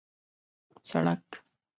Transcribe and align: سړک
سړک 0.89 1.27